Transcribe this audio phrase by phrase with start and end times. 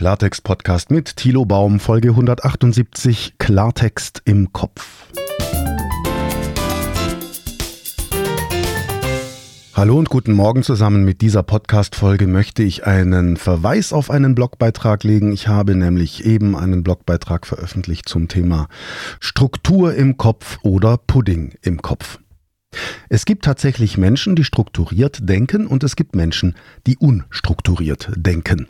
[0.00, 5.04] Klartext Podcast mit Thilo Baum, Folge 178, Klartext im Kopf.
[9.74, 11.04] Hallo und guten Morgen zusammen.
[11.04, 15.32] Mit dieser Podcast-Folge möchte ich einen Verweis auf einen Blogbeitrag legen.
[15.32, 18.68] Ich habe nämlich eben einen Blogbeitrag veröffentlicht zum Thema
[19.20, 22.18] Struktur im Kopf oder Pudding im Kopf.
[23.10, 26.54] Es gibt tatsächlich Menschen, die strukturiert denken und es gibt Menschen,
[26.86, 28.66] die unstrukturiert denken.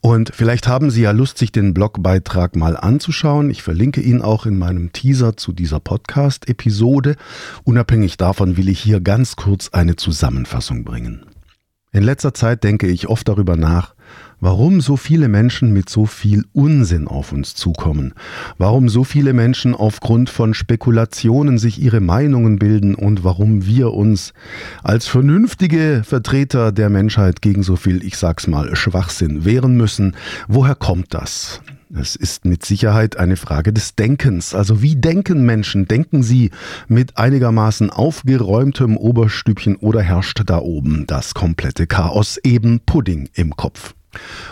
[0.00, 3.50] Und vielleicht haben Sie ja Lust, sich den Blogbeitrag mal anzuschauen.
[3.50, 7.16] Ich verlinke ihn auch in meinem Teaser zu dieser Podcast-Episode.
[7.64, 11.26] Unabhängig davon will ich hier ganz kurz eine Zusammenfassung bringen.
[11.92, 13.94] In letzter Zeit denke ich oft darüber nach,
[14.42, 18.12] warum so viele Menschen mit so viel Unsinn auf uns zukommen,
[18.58, 24.34] warum so viele Menschen aufgrund von Spekulationen sich ihre Meinungen bilden und warum wir uns
[24.82, 30.16] als vernünftige Vertreter der Menschheit gegen so viel, ich sag's mal, Schwachsinn wehren müssen.
[30.48, 31.60] Woher kommt das?
[31.94, 34.54] Es ist mit Sicherheit eine Frage des Denkens.
[34.54, 35.86] Also wie denken Menschen?
[35.86, 36.50] Denken sie
[36.88, 43.94] mit einigermaßen aufgeräumtem Oberstübchen oder herrscht da oben das komplette Chaos, eben Pudding im Kopf?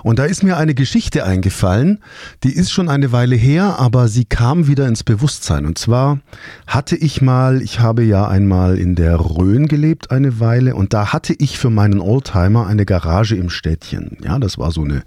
[0.03, 1.99] Und da ist mir eine Geschichte eingefallen,
[2.45, 5.67] die ist schon eine Weile her, aber sie kam wieder ins Bewusstsein.
[5.67, 6.21] Und zwar
[6.67, 11.13] hatte ich mal, ich habe ja einmal in der Rhön gelebt eine Weile und da
[11.13, 14.17] hatte ich für meinen Oldtimer eine Garage im Städtchen.
[14.25, 15.03] Ja, das war so eine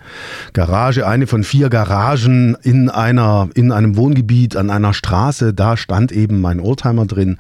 [0.54, 5.54] Garage, eine von vier Garagen in einer, in einem Wohngebiet an einer Straße.
[5.54, 7.38] Da stand eben mein Oldtimer drin.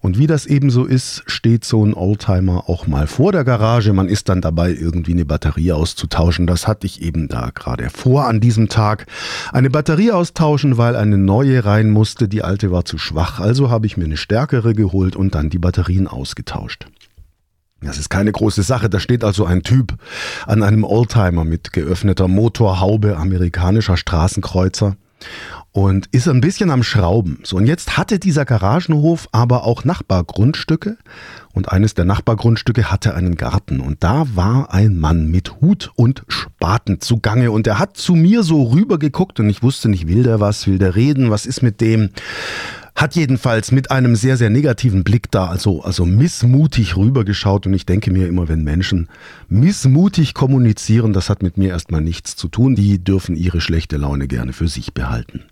[0.00, 3.92] Und wie das eben so ist, steht so ein Oldtimer auch mal vor der Garage.
[3.92, 8.26] Man ist dann dabei, irgendwie eine Batterie auszutauschen das hatte ich eben da gerade vor
[8.26, 9.06] an diesem Tag,
[9.52, 13.86] eine Batterie austauschen, weil eine neue rein musste, die alte war zu schwach, also habe
[13.86, 16.86] ich mir eine stärkere geholt und dann die Batterien ausgetauscht.
[17.82, 18.90] Das ist keine große Sache.
[18.90, 19.94] Da steht also ein Typ
[20.46, 24.96] an einem Oldtimer mit geöffneter Motorhaube, amerikanischer Straßenkreuzer
[25.72, 27.38] und ist ein bisschen am Schrauben.
[27.44, 30.96] So, und jetzt hatte dieser Garagenhof aber auch Nachbargrundstücke
[31.52, 36.24] und eines der Nachbargrundstücke hatte einen Garten und da war ein Mann mit Hut und
[36.28, 40.24] Spaten zugange und er hat zu mir so rüber geguckt und ich wusste nicht, will
[40.24, 42.10] der was, will der reden, was ist mit dem?
[42.96, 47.66] Hat jedenfalls mit einem sehr, sehr negativen Blick da, also, also missmutig rübergeschaut.
[47.66, 49.08] Und ich denke mir immer, wenn Menschen
[49.48, 52.74] missmutig kommunizieren, das hat mit mir erstmal nichts zu tun.
[52.74, 55.44] Die dürfen ihre schlechte Laune gerne für sich behalten.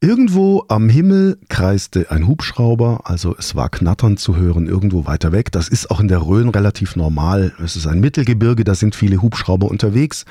[0.00, 5.50] Irgendwo am Himmel kreiste ein Hubschrauber, also es war Knattern zu hören, irgendwo weiter weg.
[5.50, 7.52] Das ist auch in der Rhön relativ normal.
[7.64, 10.24] Es ist ein Mittelgebirge, da sind viele Hubschrauber unterwegs.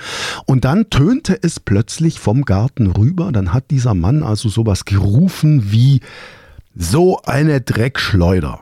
[0.45, 3.33] Und dann tönte es plötzlich vom Garten rüber.
[3.33, 6.00] Dann hat dieser Mann also sowas gerufen wie
[6.73, 8.61] so eine Dreckschleuder.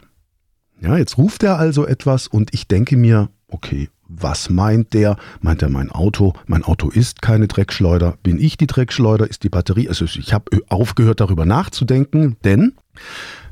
[0.82, 5.18] Ja, jetzt ruft er also etwas und ich denke mir, okay, was meint der?
[5.42, 6.34] Meint er mein Auto?
[6.48, 8.18] Mein Auto ist keine Dreckschleuder.
[8.24, 9.30] Bin ich die Dreckschleuder?
[9.30, 9.90] Ist die Batterie?
[9.90, 12.74] Also ich habe aufgehört darüber nachzudenken, denn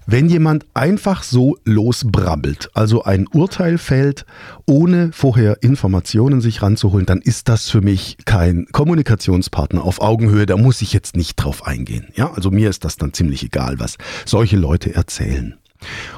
[0.06, 4.26] wenn jemand einfach so losbrabbelt, also ein Urteil fällt,
[4.66, 10.46] ohne vorher Informationen sich ranzuholen, dann ist das für mich kein Kommunikationspartner auf Augenhöhe.
[10.46, 12.08] Da muss ich jetzt nicht drauf eingehen.
[12.16, 15.58] Ja, also mir ist das dann ziemlich egal, was solche Leute erzählen.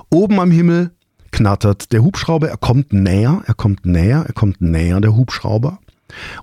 [0.10, 0.92] Oben am Himmel
[1.36, 5.80] knattert der Hubschrauber, er kommt näher, er kommt näher, er kommt näher, der Hubschrauber.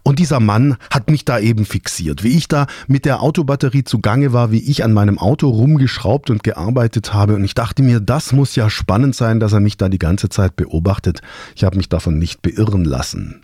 [0.03, 2.23] Und dieser Mann hat mich da eben fixiert.
[2.23, 6.43] Wie ich da mit der Autobatterie zugange war, wie ich an meinem Auto rumgeschraubt und
[6.43, 7.37] gearbeitet habe.
[7.37, 10.29] Und ich dachte mir, das muss ja spannend sein, dass er mich da die ganze
[10.29, 11.23] Zeit beobachtet.
[11.57, 13.41] Ich habe mich davon nicht beirren lassen.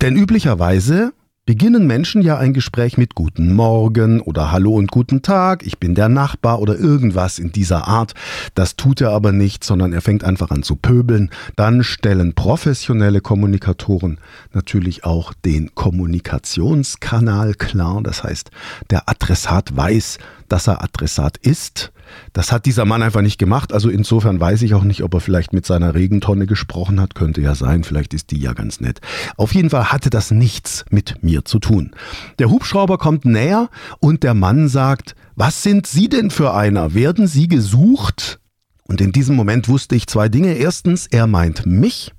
[0.00, 1.12] Denn üblicherweise
[1.48, 5.94] beginnen Menschen ja ein Gespräch mit Guten Morgen oder Hallo und Guten Tag, ich bin
[5.94, 8.12] der Nachbar oder irgendwas in dieser Art.
[8.54, 11.30] Das tut er aber nicht, sondern er fängt einfach an zu pöbeln.
[11.56, 14.20] Dann stellen professionelle Kommunikatoren
[14.52, 18.02] natürlich auch den Kommunikationskanal klar.
[18.02, 18.50] Das heißt,
[18.90, 20.18] der Adressat weiß,
[20.50, 21.92] dass er Adressat ist
[22.32, 23.72] das hat dieser Mann einfach nicht gemacht.
[23.72, 27.14] Also insofern weiß ich auch nicht, ob er vielleicht mit seiner Regentonne gesprochen hat.
[27.14, 27.84] Könnte ja sein.
[27.84, 29.00] Vielleicht ist die ja ganz nett.
[29.36, 31.92] Auf jeden Fall hatte das nichts mit mir zu tun.
[32.38, 33.68] Der Hubschrauber kommt näher
[34.00, 36.94] und der Mann sagt, was sind Sie denn für einer?
[36.94, 38.40] Werden Sie gesucht?
[38.88, 40.54] Und in diesem Moment wusste ich zwei Dinge.
[40.54, 42.12] Erstens, er meint mich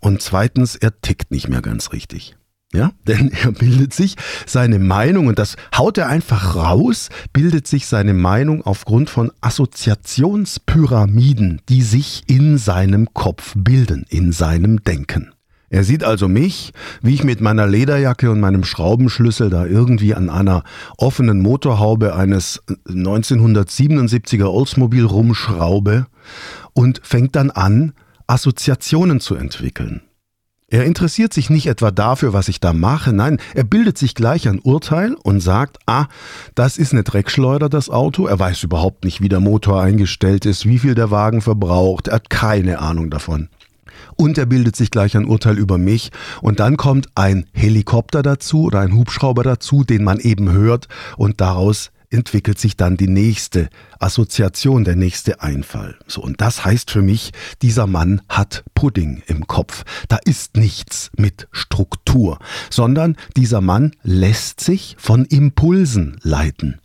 [0.00, 2.36] und zweitens, er tickt nicht mehr ganz richtig.
[2.72, 7.86] Ja, denn er bildet sich seine Meinung und das haut er einfach raus, bildet sich
[7.86, 15.32] seine Meinung aufgrund von Assoziationspyramiden, die sich in seinem Kopf bilden, in seinem Denken.
[15.68, 16.72] Er sieht also mich,
[17.02, 20.62] wie ich mit meiner Lederjacke und meinem Schraubenschlüssel da irgendwie an einer
[20.96, 26.06] offenen Motorhaube eines 1977er Oldsmobile rumschraube
[26.72, 27.94] und fängt dann an,
[28.28, 30.02] Assoziationen zu entwickeln.
[30.68, 34.48] Er interessiert sich nicht etwa dafür, was ich da mache, nein, er bildet sich gleich
[34.48, 36.06] ein Urteil und sagt, ah,
[36.56, 40.66] das ist eine Dreckschleuder, das Auto, er weiß überhaupt nicht, wie der Motor eingestellt ist,
[40.66, 43.48] wie viel der Wagen verbraucht, er hat keine Ahnung davon.
[44.16, 46.10] Und er bildet sich gleich ein Urteil über mich.
[46.40, 50.88] Und dann kommt ein Helikopter dazu oder ein Hubschrauber dazu, den man eben hört.
[51.16, 53.68] Und daraus entwickelt sich dann die nächste
[54.00, 55.96] Assoziation, der nächste Einfall.
[56.06, 57.32] So, und das heißt für mich,
[57.62, 59.84] dieser Mann hat Pudding im Kopf.
[60.08, 62.38] Da ist nichts mit Struktur,
[62.70, 66.80] sondern dieser Mann lässt sich von Impulsen leiten.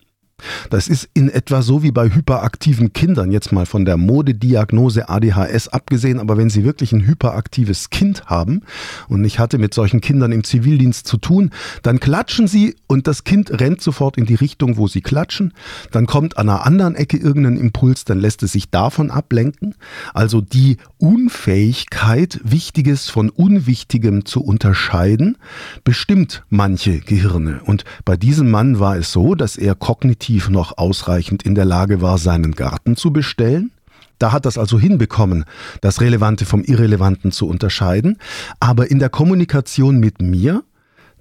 [0.70, 5.68] Das ist in etwa so wie bei hyperaktiven Kindern, jetzt mal von der Modediagnose ADHS
[5.68, 8.62] abgesehen, aber wenn Sie wirklich ein hyperaktives Kind haben,
[9.08, 11.52] und ich hatte mit solchen Kindern im Zivildienst zu tun,
[11.84, 15.54] dann klatschen Sie und das Kind rennt sofort in die Richtung, wo Sie klatschen,
[15.92, 19.76] dann kommt an einer anderen Ecke irgendein Impuls, dann lässt es sich davon ablenken.
[20.14, 25.38] Also die Unfähigkeit, Wichtiges von Unwichtigem zu unterscheiden,
[25.84, 27.62] bestimmt manche Gehirne.
[27.66, 32.02] Und bei diesem Mann war es so, dass er kognitiv noch ausreichend in der Lage
[32.02, 33.72] war, seinen Garten zu bestellen.
[34.20, 35.46] Da hat das also hinbekommen,
[35.82, 38.20] das Relevante vom Irrelevanten zu unterscheiden.
[38.60, 40.64] Aber in der Kommunikation mit mir,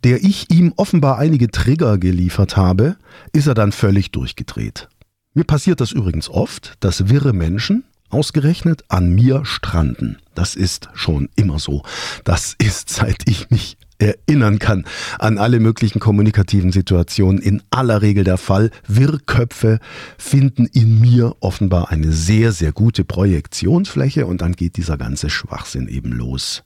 [0.04, 2.96] der ich ihm offenbar einige Trigger geliefert habe,
[3.32, 4.88] ist er dann völlig durchgedreht.
[5.32, 10.18] Mir passiert das übrigens oft, dass wirre Menschen ausgerechnet an mir stranden.
[10.34, 11.82] Das ist schon immer so.
[12.24, 14.86] Das ist, seit ich mich erinnern kann
[15.18, 17.40] an alle möglichen kommunikativen Situationen.
[17.40, 18.70] In aller Regel der Fall.
[18.86, 19.78] Wirrköpfe
[20.18, 25.88] finden in mir offenbar eine sehr, sehr gute Projektionsfläche und dann geht dieser ganze Schwachsinn
[25.88, 26.64] eben los.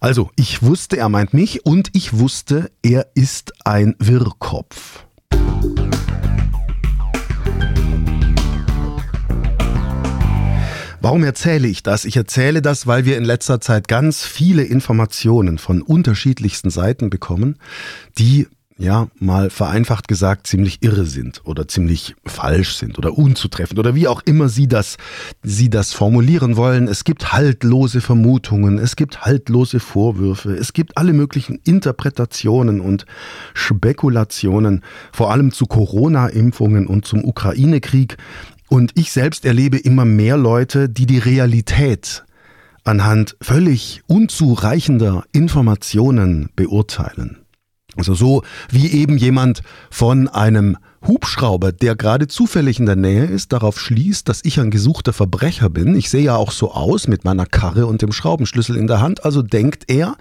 [0.00, 5.04] Also, ich wusste, er meint mich und ich wusste, er ist ein Wirrkopf.
[11.02, 12.04] Warum erzähle ich das?
[12.04, 17.58] Ich erzähle das, weil wir in letzter Zeit ganz viele Informationen von unterschiedlichsten Seiten bekommen,
[18.18, 18.46] die
[18.78, 24.08] ja, mal vereinfacht gesagt, ziemlich irre sind oder ziemlich falsch sind oder unzutreffend oder wie
[24.08, 24.96] auch immer Sie das,
[25.42, 26.88] Sie das formulieren wollen.
[26.88, 33.06] Es gibt haltlose Vermutungen, es gibt haltlose Vorwürfe, es gibt alle möglichen Interpretationen und
[33.54, 34.82] Spekulationen,
[35.12, 38.16] vor allem zu Corona-Impfungen und zum Ukraine-Krieg.
[38.72, 42.24] Und ich selbst erlebe immer mehr Leute, die die Realität
[42.84, 47.42] anhand völlig unzureichender Informationen beurteilen.
[47.96, 49.60] Also so wie eben jemand
[49.90, 54.70] von einem Hubschrauber, der gerade zufällig in der Nähe ist, darauf schließt, dass ich ein
[54.70, 55.94] gesuchter Verbrecher bin.
[55.94, 59.26] Ich sehe ja auch so aus mit meiner Karre und dem Schraubenschlüssel in der Hand.
[59.26, 60.16] Also denkt er,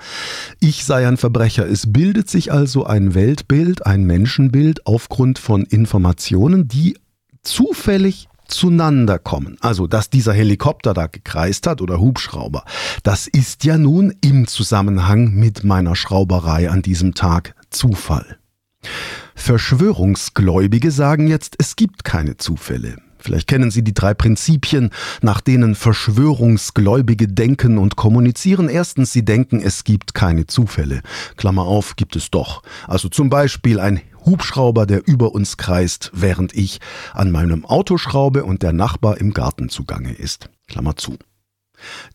[0.59, 1.65] ich sei ein Verbrecher.
[1.65, 6.97] Es bildet sich also ein Weltbild, ein Menschenbild aufgrund von Informationen, die
[7.43, 9.57] zufällig zueinander kommen.
[9.61, 12.63] Also, dass dieser Helikopter da gekreist hat oder Hubschrauber,
[13.03, 18.37] das ist ja nun im Zusammenhang mit meiner Schrauberei an diesem Tag Zufall.
[19.35, 22.97] Verschwörungsgläubige sagen jetzt, es gibt keine Zufälle.
[23.21, 24.89] Vielleicht kennen Sie die drei Prinzipien,
[25.21, 28.67] nach denen Verschwörungsgläubige denken und kommunizieren.
[28.67, 31.01] Erstens, sie denken, es gibt keine Zufälle.
[31.37, 32.63] Klammer auf, gibt es doch.
[32.87, 36.79] Also zum Beispiel ein Hubschrauber, der über uns kreist, während ich
[37.13, 40.49] an meinem Auto schraube und der Nachbar im Garten zugange ist.
[40.67, 41.17] Klammer zu.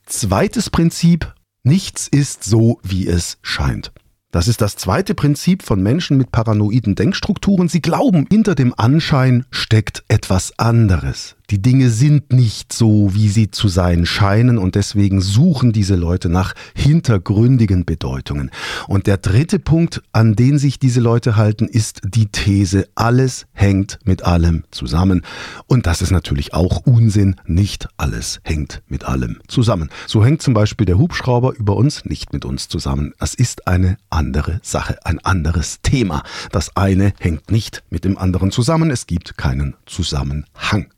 [0.06, 3.92] Zweites Prinzip, nichts ist so, wie es scheint.
[4.30, 7.68] Das ist das zweite Prinzip von Menschen mit paranoiden Denkstrukturen.
[7.68, 11.35] Sie glauben, hinter dem Anschein steckt etwas anderes.
[11.50, 16.28] Die Dinge sind nicht so, wie sie zu sein scheinen und deswegen suchen diese Leute
[16.28, 18.50] nach hintergründigen Bedeutungen.
[18.88, 24.00] Und der dritte Punkt, an den sich diese Leute halten, ist die These, alles hängt
[24.04, 25.22] mit allem zusammen.
[25.68, 29.90] Und das ist natürlich auch Unsinn, nicht alles hängt mit allem zusammen.
[30.08, 33.12] So hängt zum Beispiel der Hubschrauber über uns nicht mit uns zusammen.
[33.20, 36.24] Es ist eine andere Sache, ein anderes Thema.
[36.50, 40.88] Das eine hängt nicht mit dem anderen zusammen, es gibt keinen Zusammenhang.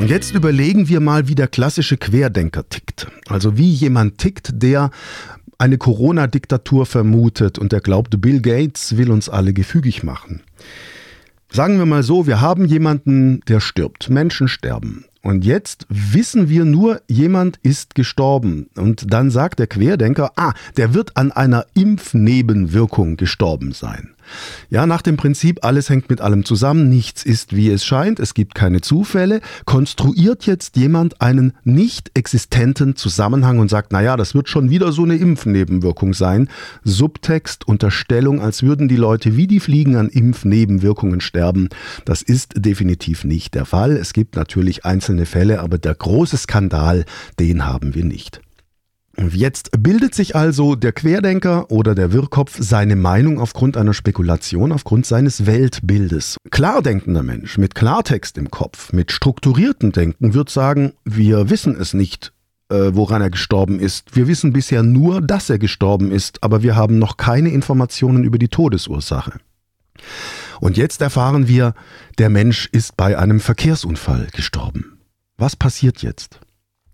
[0.00, 3.06] Und jetzt überlegen wir mal, wie der klassische Querdenker tickt.
[3.28, 4.90] Also wie jemand tickt, der
[5.58, 10.40] eine Corona-Diktatur vermutet und der glaubt, Bill Gates will uns alle gefügig machen.
[11.52, 14.08] Sagen wir mal so, wir haben jemanden, der stirbt.
[14.08, 15.04] Menschen sterben.
[15.20, 18.70] Und jetzt wissen wir nur, jemand ist gestorben.
[18.76, 24.14] Und dann sagt der Querdenker, ah, der wird an einer Impfnebenwirkung gestorben sein.
[24.68, 28.34] Ja, nach dem Prinzip, alles hängt mit allem zusammen, nichts ist wie es scheint, es
[28.34, 34.48] gibt keine Zufälle, konstruiert jetzt jemand einen nicht existenten Zusammenhang und sagt, naja, das wird
[34.48, 36.48] schon wieder so eine Impfnebenwirkung sein.
[36.84, 41.68] Subtext, Unterstellung, als würden die Leute wie die Fliegen an Impfnebenwirkungen sterben.
[42.04, 43.92] Das ist definitiv nicht der Fall.
[43.92, 47.04] Es gibt natürlich einzelne Fälle, aber der große Skandal,
[47.38, 48.40] den haben wir nicht.
[49.28, 55.04] Jetzt bildet sich also der Querdenker oder der Wirrkopf seine Meinung aufgrund einer Spekulation, aufgrund
[55.04, 56.38] seines Weltbildes.
[56.50, 62.32] Klardenkender Mensch mit Klartext im Kopf, mit strukturiertem Denken wird sagen, wir wissen es nicht,
[62.70, 64.16] äh, woran er gestorben ist.
[64.16, 68.38] Wir wissen bisher nur, dass er gestorben ist, aber wir haben noch keine Informationen über
[68.38, 69.32] die Todesursache.
[70.60, 71.74] Und jetzt erfahren wir,
[72.18, 74.98] der Mensch ist bei einem Verkehrsunfall gestorben.
[75.36, 76.40] Was passiert jetzt?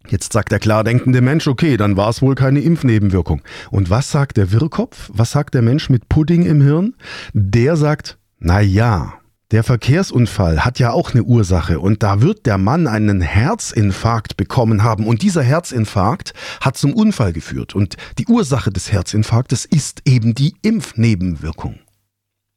[0.09, 3.43] Jetzt sagt der klar denkende Mensch, okay, dann war es wohl keine Impfnebenwirkung.
[3.71, 5.11] Und was sagt der Wirrkopf?
[5.13, 6.95] Was sagt der Mensch mit Pudding im Hirn?
[7.33, 9.15] Der sagt, na ja,
[9.53, 14.83] der Verkehrsunfall hat ja auch eine Ursache und da wird der Mann einen Herzinfarkt bekommen
[14.83, 20.35] haben und dieser Herzinfarkt hat zum Unfall geführt und die Ursache des Herzinfarktes ist eben
[20.35, 21.79] die Impfnebenwirkung.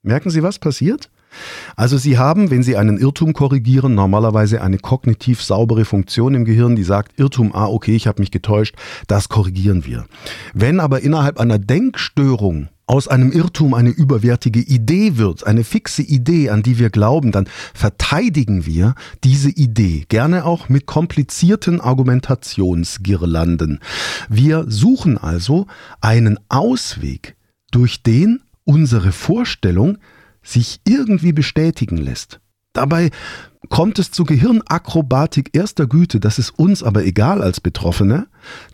[0.02, 1.12] Merken Sie, was passiert?
[1.76, 6.76] Also Sie haben, wenn Sie einen Irrtum korrigieren, normalerweise eine kognitiv saubere Funktion im Gehirn,
[6.76, 8.76] die sagt, Irrtum, ah, okay, ich habe mich getäuscht,
[9.08, 10.06] das korrigieren wir.
[10.54, 16.50] Wenn aber innerhalb einer Denkstörung aus einem Irrtum eine überwertige Idee wird, eine fixe Idee,
[16.50, 23.80] an die wir glauben, dann verteidigen wir diese Idee, gerne auch mit komplizierten Argumentationsgirlanden.
[24.28, 25.68] Wir suchen also
[26.02, 27.36] einen Ausweg,
[27.72, 30.00] durch den unsere Vorstellung
[30.44, 32.40] sich irgendwie bestätigen lässt.
[32.74, 33.10] Dabei
[33.68, 38.28] kommt es zu Gehirnakrobatik erster Güte, das ist uns aber egal als Betroffene,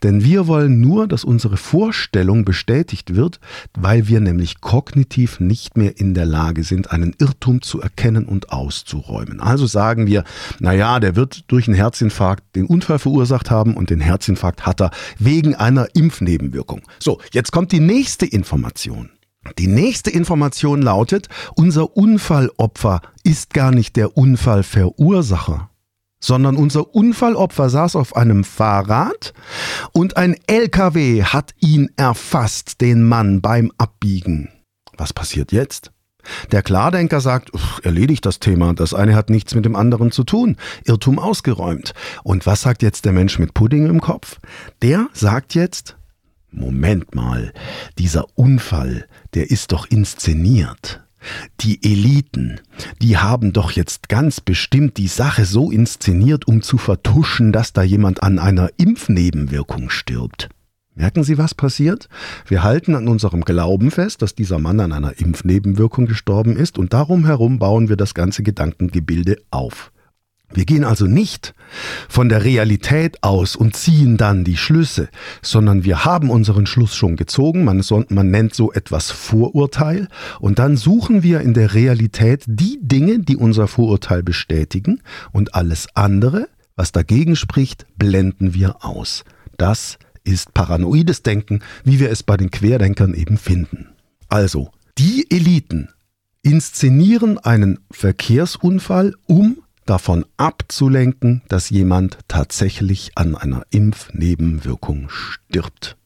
[0.03, 3.39] denn wir wollen nur, dass unsere Vorstellung bestätigt wird,
[3.73, 8.51] weil wir nämlich kognitiv nicht mehr in der Lage sind, einen Irrtum zu erkennen und
[8.51, 9.39] auszuräumen.
[9.39, 10.23] Also sagen wir,
[10.59, 14.91] naja, der wird durch einen Herzinfarkt den Unfall verursacht haben und den Herzinfarkt hat er
[15.17, 16.83] wegen einer Impfnebenwirkung.
[16.99, 19.09] So, jetzt kommt die nächste Information.
[19.57, 25.69] Die nächste Information lautet, unser Unfallopfer ist gar nicht der Unfallverursacher,
[26.19, 29.33] sondern unser Unfallopfer saß auf einem Fahrrad
[29.91, 34.49] und ein LKW hat ihn erfasst, den Mann beim Abbiegen.
[34.97, 35.91] Was passiert jetzt?
[36.51, 37.51] Der Klardenker sagt,
[37.83, 41.93] erledigt das Thema, das eine hat nichts mit dem anderen zu tun, Irrtum ausgeräumt.
[42.23, 44.39] Und was sagt jetzt der Mensch mit Pudding im Kopf?
[44.81, 45.97] Der sagt jetzt,
[46.55, 47.51] Moment mal,
[47.97, 51.03] dieser Unfall, der ist doch inszeniert.
[51.61, 52.61] Die Eliten,
[53.01, 57.83] die haben doch jetzt ganz bestimmt die Sache so inszeniert, um zu vertuschen, dass da
[57.83, 60.49] jemand an einer Impfnebenwirkung stirbt.
[60.93, 62.07] Merken Sie, was passiert?
[62.47, 66.93] Wir halten an unserem Glauben fest, dass dieser Mann an einer Impfnebenwirkung gestorben ist und
[66.93, 69.91] darum herum bauen wir das ganze Gedankengebilde auf.
[70.55, 71.53] Wir gehen also nicht
[72.07, 75.09] von der Realität aus und ziehen dann die Schlüsse,
[75.41, 80.07] sondern wir haben unseren Schluss schon gezogen, man, man, nennt so etwas Vorurteil,
[80.39, 85.01] und dann suchen wir in der Realität die Dinge, die unser Vorurteil bestätigen,
[85.33, 89.25] und alles andere, was dagegen spricht, blenden wir aus.
[89.57, 93.89] Das ist paranoides Denken, wie wir es bei den Querdenkern eben finden.
[94.29, 95.89] Also, die Eliten
[96.41, 105.97] inszenieren einen Verkehrsunfall, um davon abzulenken, dass jemand tatsächlich an einer Impfnebenwirkung stirbt.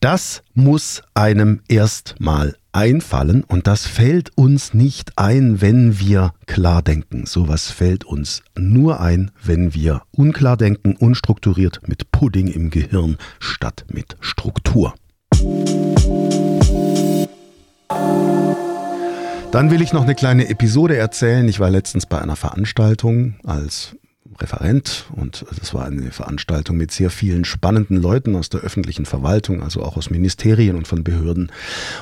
[0.00, 7.26] Das muss einem erstmal einfallen und das fällt uns nicht ein, wenn wir klar denken.
[7.26, 13.86] Sowas fällt uns nur ein, wenn wir unklar denken, unstrukturiert mit Pudding im Gehirn statt
[13.90, 14.94] mit Struktur.
[19.52, 21.48] Dann will ich noch eine kleine Episode erzählen.
[21.48, 23.96] Ich war letztens bei einer Veranstaltung als
[24.40, 29.62] Referent und das war eine Veranstaltung mit sehr vielen spannenden Leuten aus der öffentlichen Verwaltung,
[29.62, 31.50] also auch aus Ministerien und von Behörden.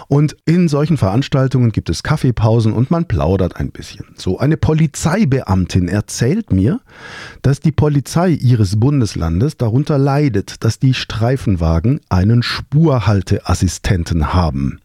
[0.09, 4.07] Und in solchen Veranstaltungen gibt es Kaffeepausen und man plaudert ein bisschen.
[4.17, 6.81] So eine Polizeibeamtin erzählt mir,
[7.43, 14.81] dass die Polizei ihres Bundeslandes darunter leidet, dass die Streifenwagen einen Spurhalteassistenten haben.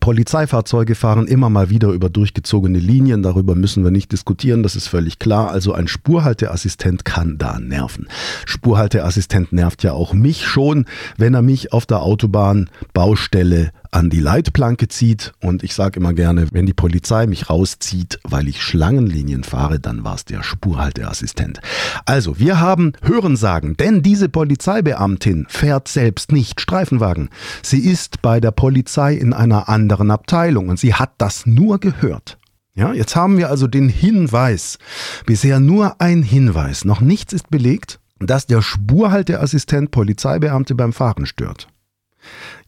[0.00, 4.88] Polizeifahrzeuge fahren immer mal wieder über durchgezogene Linien, darüber müssen wir nicht diskutieren, das ist
[4.88, 5.50] völlig klar.
[5.50, 8.08] Also ein Spurhalteassistent Spurhalteassistent kann da nerven.
[8.44, 10.86] Spurhalteassistent nervt ja auch mich schon,
[11.16, 15.32] wenn er mich auf der Autobahn Baustelle an die Leitplanke zieht.
[15.40, 20.02] Und ich sage immer gerne, wenn die Polizei mich rauszieht, weil ich Schlangenlinien fahre, dann
[20.02, 21.60] war es der Spurhalteassistent.
[22.04, 27.28] Also, wir haben Hörensagen, denn diese Polizeibeamtin fährt selbst nicht Streifenwagen.
[27.62, 32.38] Sie ist bei der Polizei in einer anderen Abteilung und sie hat das nur gehört.
[32.74, 34.78] Ja, jetzt haben wir also den Hinweis,
[35.26, 41.68] bisher nur ein Hinweis, noch nichts ist belegt, dass der Spurhalteassistent Polizeibeamte beim Fahren stört.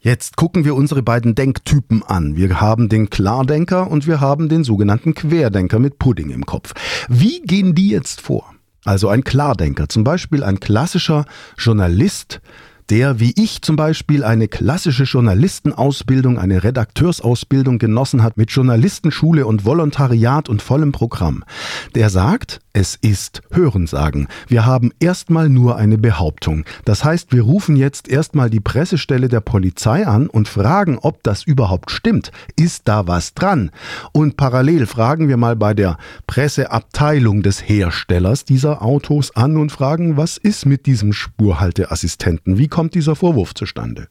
[0.00, 2.37] Jetzt gucken wir unsere beiden Denktypen an.
[2.37, 6.75] Wir haben den Klardenker und wir haben den sogenannten Querdenker mit Pudding im Kopf.
[7.08, 8.52] Wie gehen die jetzt vor?
[8.84, 11.25] Also ein Klardenker, zum Beispiel ein klassischer
[11.56, 12.42] Journalist,
[12.90, 19.64] der wie ich zum Beispiel eine klassische Journalistenausbildung, eine Redakteursausbildung genossen hat mit Journalistenschule und
[19.64, 21.44] Volontariat und vollem Programm,
[21.94, 24.26] der sagt, es ist Hörensagen.
[24.48, 26.64] Wir haben erstmal nur eine Behauptung.
[26.84, 31.44] Das heißt, wir rufen jetzt erstmal die Pressestelle der Polizei an und fragen, ob das
[31.44, 32.32] überhaupt stimmt.
[32.56, 33.70] Ist da was dran?
[34.12, 40.16] Und parallel fragen wir mal bei der Presseabteilung des Herstellers dieser Autos an und fragen,
[40.16, 42.58] was ist mit diesem Spurhalteassistenten?
[42.58, 44.08] Wie kommt dieser Vorwurf zustande?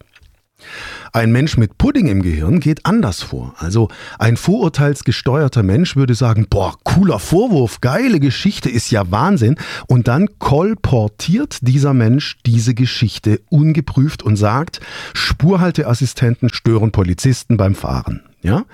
[1.12, 3.54] Ein Mensch mit Pudding im Gehirn geht anders vor.
[3.58, 9.56] Also ein vorurteilsgesteuerter Mensch würde sagen, boah, cooler Vorwurf, geile Geschichte, ist ja Wahnsinn.
[9.88, 14.82] Und dann kolportiert dieser Mensch diese Geschichte ungeprüft und sagt,
[15.14, 18.24] Spurhalteassistenten stören Polizisten beim Fahren.
[18.44, 18.66] Ja?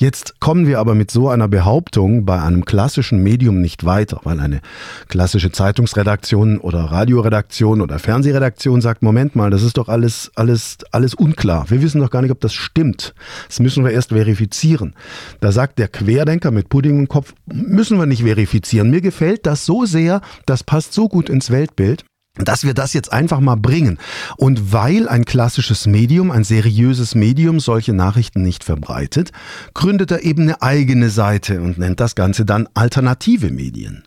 [0.00, 4.40] Jetzt kommen wir aber mit so einer Behauptung bei einem klassischen Medium nicht weiter, weil
[4.40, 4.62] eine
[5.08, 11.12] klassische Zeitungsredaktion oder Radioredaktion oder Fernsehredaktion sagt, Moment mal, das ist doch alles, alles, alles
[11.12, 11.68] unklar.
[11.68, 13.14] Wir wissen doch gar nicht, ob das stimmt.
[13.46, 14.94] Das müssen wir erst verifizieren.
[15.40, 18.88] Da sagt der Querdenker mit Pudding im Kopf, müssen wir nicht verifizieren.
[18.88, 22.06] Mir gefällt das so sehr, das passt so gut ins Weltbild
[22.44, 23.98] dass wir das jetzt einfach mal bringen.
[24.36, 29.32] Und weil ein klassisches Medium, ein seriöses Medium solche Nachrichten nicht verbreitet,
[29.74, 34.04] gründet er eben eine eigene Seite und nennt das Ganze dann alternative Medien.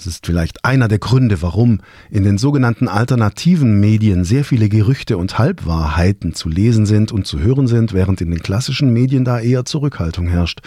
[0.00, 5.18] Das ist vielleicht einer der Gründe, warum in den sogenannten alternativen Medien sehr viele Gerüchte
[5.18, 9.38] und Halbwahrheiten zu lesen sind und zu hören sind, während in den klassischen Medien da
[9.38, 10.60] eher Zurückhaltung herrscht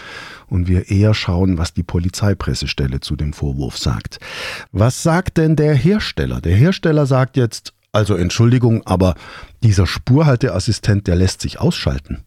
[0.46, 4.20] und wir eher schauen, was die Polizeipressestelle zu dem Vorwurf sagt.
[4.72, 6.40] Was sagt denn der Hersteller?
[6.40, 9.16] Der Hersteller sagt jetzt, also Entschuldigung, aber
[9.64, 12.20] dieser Spurhalteassistent, der lässt sich ausschalten.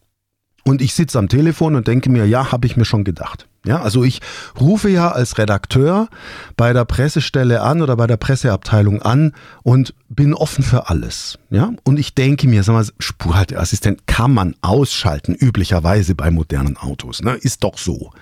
[0.65, 3.47] Und ich sitze am Telefon und denke mir, ja, habe ich mir schon gedacht.
[3.66, 4.20] Ja, also ich
[4.61, 6.08] rufe ja als Redakteur
[6.56, 9.32] bei der Pressestelle an oder bei der Presseabteilung an
[9.62, 11.38] und bin offen für alles.
[11.50, 17.23] Ja, und ich denke mir, sag mal, Spurhalteassistent kann man ausschalten, üblicherweise bei modernen Autos.
[17.23, 17.35] Ne?
[17.35, 18.12] Ist doch so.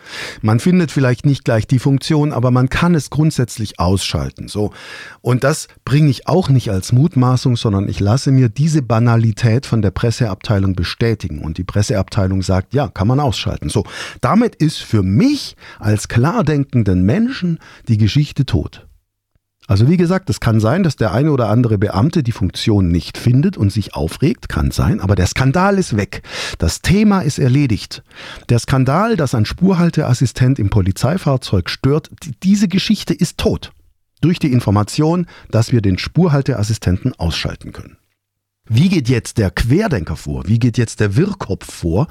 [0.40, 4.48] Man findet vielleicht nicht gleich die Funktion, aber man kann es grundsätzlich ausschalten.
[4.48, 4.72] So.
[5.20, 9.82] Und das bringe ich auch nicht als Mutmaßung, sondern ich lasse mir diese Banalität von
[9.82, 11.40] der Presseabteilung bestätigen.
[11.40, 13.68] Und die Presseabteilung sagt, ja, kann man ausschalten.
[13.68, 13.84] So.
[14.22, 18.86] Damit ist für mich mich als klar denkenden Menschen die Geschichte tot.
[19.66, 23.18] Also wie gesagt, es kann sein, dass der eine oder andere Beamte die Funktion nicht
[23.18, 26.22] findet und sich aufregt, kann sein, aber der Skandal ist weg.
[26.58, 28.04] Das Thema ist erledigt.
[28.50, 32.10] Der Skandal, dass ein Spurhalteassistent im Polizeifahrzeug stört,
[32.42, 33.72] diese Geschichte ist tot.
[34.20, 37.96] Durch die Information, dass wir den Spurhalteassistenten ausschalten können.
[38.66, 40.46] Wie geht jetzt der Querdenker vor?
[40.46, 42.08] Wie geht jetzt der Wirrkopf vor,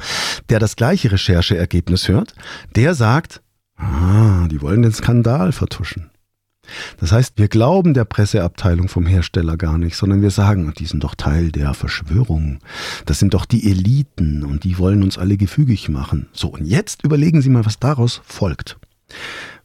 [0.49, 2.35] der das gleiche Rechercheergebnis hört?
[2.75, 3.41] Der sagt,
[3.75, 6.11] ah, die wollen den Skandal vertuschen.
[6.99, 11.03] Das heißt, wir glauben der Presseabteilung vom Hersteller gar nicht, sondern wir sagen, die sind
[11.03, 12.59] doch Teil der Verschwörung.
[13.05, 16.27] Das sind doch die Eliten und die wollen uns alle gefügig machen.
[16.33, 18.77] So, und jetzt überlegen Sie mal, was daraus folgt.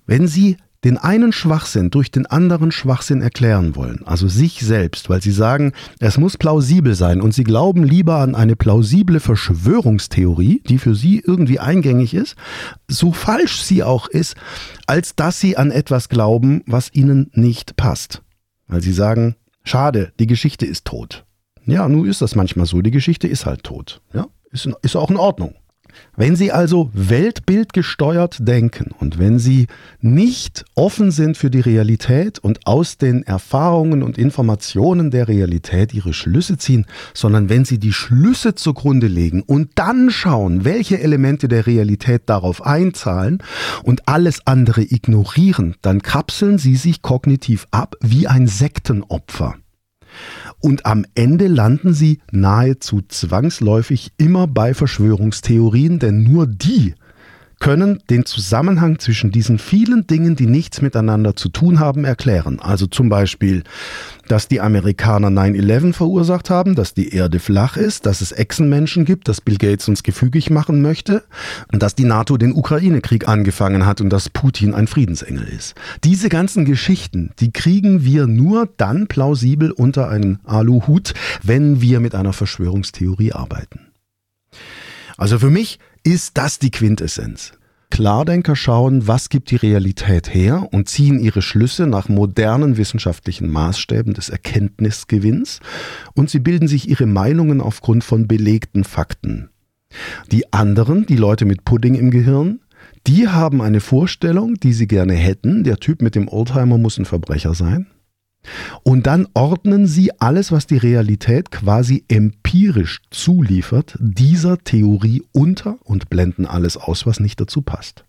[0.07, 5.21] Wenn Sie den einen Schwachsinn durch den anderen Schwachsinn erklären wollen, also sich selbst, weil
[5.21, 10.79] sie sagen, es muss plausibel sein und sie glauben lieber an eine plausible Verschwörungstheorie, die
[10.79, 12.37] für sie irgendwie eingängig ist,
[12.87, 14.37] so falsch sie auch ist,
[14.87, 18.23] als dass sie an etwas glauben, was ihnen nicht passt.
[18.69, 21.25] Weil sie sagen, schade, die Geschichte ist tot.
[21.67, 24.01] Ja, nun ist das manchmal so, die Geschichte ist halt tot.
[24.15, 25.55] Ja, ist, ist auch in Ordnung.
[26.17, 29.67] Wenn Sie also weltbildgesteuert denken und wenn Sie
[30.01, 36.13] nicht offen sind für die Realität und aus den Erfahrungen und Informationen der Realität Ihre
[36.13, 41.67] Schlüsse ziehen, sondern wenn Sie die Schlüsse zugrunde legen und dann schauen, welche Elemente der
[41.67, 43.43] Realität darauf einzahlen
[43.83, 49.57] und alles andere ignorieren, dann kapseln Sie sich kognitiv ab wie ein Sektenopfer
[50.61, 56.95] und am Ende landen sie nahezu zwangsläufig immer bei Verschwörungstheorien, denn nur die
[57.61, 62.61] können den Zusammenhang zwischen diesen vielen Dingen, die nichts miteinander zu tun haben, erklären.
[62.61, 63.65] Also zum Beispiel,
[64.29, 69.29] dass die Amerikaner 9-11 verursacht haben, dass die Erde flach ist, dass es Echsenmenschen gibt,
[69.29, 71.25] dass Bill Gates uns gefügig machen möchte
[71.73, 75.75] und dass die NATO den Ukraine-Krieg angefangen hat und dass Putin ein Friedensengel ist.
[76.05, 82.15] Diese ganzen Geschichten, die kriegen wir nur dann plausibel unter einen Aluhut, wenn wir mit
[82.15, 83.81] einer Verschwörungstheorie arbeiten.
[85.17, 87.53] Also für mich ist das die Quintessenz.
[87.91, 94.15] Klardenker schauen, was gibt die Realität her und ziehen ihre Schlüsse nach modernen wissenschaftlichen Maßstäben
[94.15, 95.61] des Erkenntnisgewinns
[96.15, 99.51] und sie bilden sich ihre Meinungen aufgrund von belegten Fakten.
[100.31, 102.61] Die anderen, die Leute mit Pudding im Gehirn,
[103.07, 105.65] die haben eine Vorstellung, die sie gerne hätten.
[105.65, 107.87] Der Typ mit dem Oldtimer muss ein Verbrecher sein.
[108.83, 116.09] Und dann ordnen sie alles, was die Realität quasi empirisch zuliefert, dieser Theorie unter und
[116.09, 118.05] blenden alles aus, was nicht dazu passt.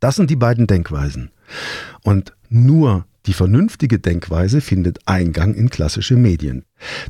[0.00, 1.30] Das sind die beiden Denkweisen.
[2.02, 6.64] Und nur die vernünftige Denkweise findet Eingang in klassische Medien.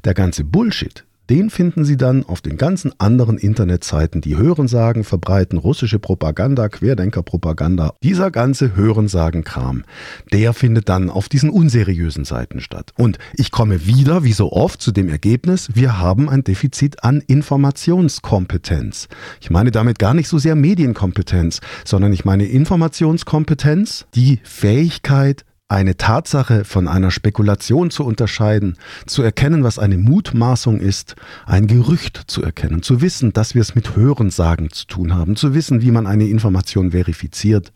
[0.04, 5.56] Der ganze Bullshit, den finden Sie dann auf den ganzen anderen Internetseiten, die Hörensagen verbreiten,
[5.56, 7.94] russische Propaganda, Querdenkerpropaganda.
[8.02, 9.84] Dieser ganze Hörensagen-Kram,
[10.30, 12.92] der findet dann auf diesen unseriösen Seiten statt.
[12.98, 17.22] Und ich komme wieder, wie so oft, zu dem Ergebnis, wir haben ein Defizit an
[17.26, 19.08] Informationskompetenz.
[19.40, 25.96] Ich meine damit gar nicht so sehr Medienkompetenz, sondern ich meine Informationskompetenz, die Fähigkeit, eine
[25.96, 32.42] Tatsache von einer Spekulation zu unterscheiden, zu erkennen, was eine Mutmaßung ist, ein Gerücht zu
[32.42, 36.06] erkennen, zu wissen, dass wir es mit Hörensagen zu tun haben, zu wissen, wie man
[36.06, 37.72] eine Information verifiziert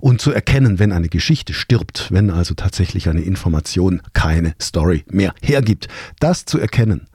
[0.00, 5.34] und zu erkennen, wenn eine Geschichte stirbt, wenn also tatsächlich eine Information keine Story mehr
[5.42, 5.88] hergibt.
[6.20, 7.08] Das zu erkennen,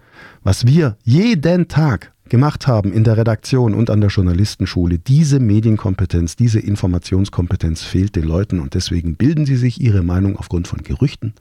[0.44, 6.36] was wir jeden Tag gemacht haben in der Redaktion und an der Journalistenschule, diese Medienkompetenz,
[6.36, 11.34] diese Informationskompetenz fehlt den Leuten und deswegen bilden sie sich ihre Meinung aufgrund von Gerüchten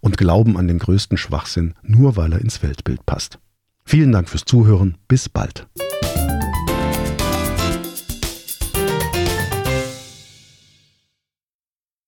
[0.00, 3.38] und glauben an den größten Schwachsinn, nur weil er ins Weltbild passt.
[3.84, 5.66] Vielen Dank fürs Zuhören, bis bald.